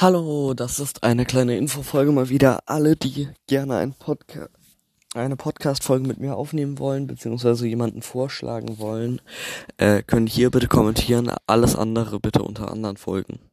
[0.00, 2.60] Hallo, das ist eine kleine Infofolge mal wieder.
[2.64, 4.48] Alle, die gerne ein Podca
[5.14, 9.20] eine Podcast-Folge mit mir aufnehmen wollen, beziehungsweise jemanden vorschlagen wollen,
[9.76, 11.30] äh, können hier bitte kommentieren.
[11.46, 13.49] Alles andere bitte unter anderen Folgen.